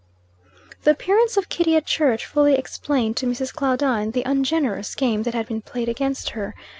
The 0.81 0.89
appearance 0.89 1.37
of 1.37 1.47
Kitty 1.47 1.75
at 1.75 1.85
church, 1.85 2.25
fully 2.25 2.55
explained 2.55 3.17
to 3.17 3.27
Mrs. 3.27 3.53
Claudine 3.53 4.09
the 4.13 4.23
ungenerous 4.25 4.95
game 4.95 5.21
that 5.21 5.35
had 5.35 5.47
been 5.47 5.61
played 5.61 5.89
against 5.89 6.31
her. 6.31 6.55